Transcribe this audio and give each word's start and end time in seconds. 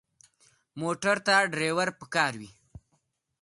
موټر 0.81 1.15
ته 1.25 1.35
ډرېور 1.51 1.89
پکار 1.99 2.33
وي. 2.41 2.51